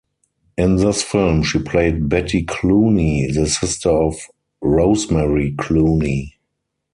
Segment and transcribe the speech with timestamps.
[0.57, 4.15] In this film she played Betty Clooney, the sister of
[4.59, 6.31] Rosemary Clooney.